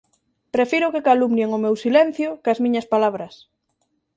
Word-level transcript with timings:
Prefiro 0.55 0.91
que 0.93 1.05
calumnien 1.09 1.49
o 1.57 1.61
meu 1.63 1.75
silencio 1.85 2.29
cás 2.43 2.59
miñas 2.65 2.89
palabras 2.93 3.33